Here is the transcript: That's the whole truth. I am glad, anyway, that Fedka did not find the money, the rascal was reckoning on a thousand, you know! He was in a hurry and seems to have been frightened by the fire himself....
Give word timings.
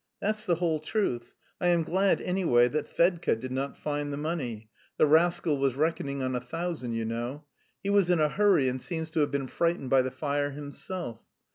That's 0.19 0.47
the 0.47 0.55
whole 0.55 0.79
truth. 0.79 1.35
I 1.61 1.67
am 1.67 1.83
glad, 1.83 2.21
anyway, 2.21 2.67
that 2.69 2.87
Fedka 2.87 3.35
did 3.35 3.51
not 3.51 3.77
find 3.77 4.11
the 4.11 4.17
money, 4.17 4.67
the 4.97 5.05
rascal 5.05 5.59
was 5.59 5.75
reckoning 5.75 6.23
on 6.23 6.35
a 6.35 6.41
thousand, 6.41 6.93
you 6.93 7.05
know! 7.05 7.45
He 7.83 7.91
was 7.91 8.09
in 8.09 8.19
a 8.19 8.27
hurry 8.29 8.67
and 8.67 8.81
seems 8.81 9.11
to 9.11 9.19
have 9.19 9.29
been 9.29 9.45
frightened 9.45 9.91
by 9.91 10.01
the 10.01 10.09
fire 10.09 10.49
himself.... 10.49 11.19